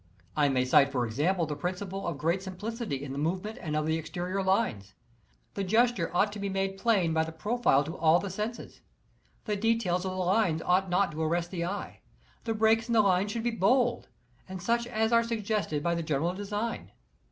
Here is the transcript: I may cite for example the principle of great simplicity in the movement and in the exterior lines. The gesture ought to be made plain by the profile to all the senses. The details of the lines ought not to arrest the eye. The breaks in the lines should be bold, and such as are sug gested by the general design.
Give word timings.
I 0.35 0.49
may 0.49 0.65
cite 0.65 0.91
for 0.91 1.05
example 1.05 1.45
the 1.45 1.55
principle 1.55 2.07
of 2.07 2.17
great 2.17 2.41
simplicity 2.41 3.03
in 3.03 3.11
the 3.11 3.19
movement 3.19 3.59
and 3.61 3.75
in 3.75 3.85
the 3.85 3.99
exterior 3.99 4.41
lines. 4.41 4.95
The 5.53 5.63
gesture 5.63 6.09
ought 6.11 6.33
to 6.33 6.39
be 6.39 6.49
made 6.49 6.79
plain 6.79 7.13
by 7.13 7.23
the 7.23 7.31
profile 7.31 7.83
to 7.83 7.95
all 7.95 8.17
the 8.17 8.31
senses. 8.31 8.81
The 9.45 9.55
details 9.55 10.03
of 10.03 10.09
the 10.13 10.17
lines 10.17 10.63
ought 10.63 10.89
not 10.89 11.11
to 11.11 11.21
arrest 11.21 11.51
the 11.51 11.65
eye. 11.65 11.99
The 12.45 12.55
breaks 12.55 12.87
in 12.87 12.93
the 12.93 13.01
lines 13.01 13.31
should 13.31 13.43
be 13.43 13.51
bold, 13.51 14.07
and 14.49 14.59
such 14.59 14.87
as 14.87 15.11
are 15.13 15.23
sug 15.23 15.43
gested 15.43 15.83
by 15.83 15.93
the 15.93 16.01
general 16.01 16.33
design. 16.33 16.93